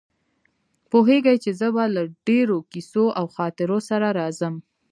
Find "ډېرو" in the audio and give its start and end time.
2.27-2.57